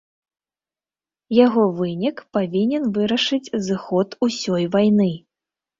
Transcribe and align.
Яго 1.39 1.61
вынік 1.81 2.25
павінен 2.39 2.83
вырашыць 2.97 3.53
зыход 3.69 4.21
усёй 4.31 4.63
вайны. 4.77 5.11